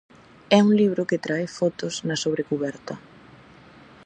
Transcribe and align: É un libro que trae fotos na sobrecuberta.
É 0.57 0.59
un 0.67 0.71
libro 0.81 1.07
que 1.09 1.23
trae 1.25 1.47
fotos 1.57 1.93
na 2.07 2.15
sobrecuberta. 2.23 2.93